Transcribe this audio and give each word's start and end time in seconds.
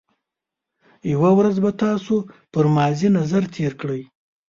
یو 1.11 1.23
ورځ 1.37 1.55
به 1.63 1.71
تاسو 1.83 2.13
پر 2.53 2.65
ماضي 2.75 3.07
نظر 3.17 3.43
تېر 3.55 3.71
کړئ. 3.81 4.01